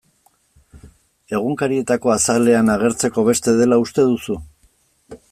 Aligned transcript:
Egunkarietako 1.39 2.13
azalean 2.13 2.71
agertzeko 2.77 3.25
beste 3.27 3.53
dela 3.59 3.79
uste 3.83 4.07
duzu? 4.15 4.39